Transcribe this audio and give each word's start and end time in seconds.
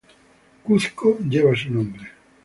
Cuzco 0.63 1.19
lleva 1.29 1.53
su 1.55 1.71
nombre. 1.71 2.09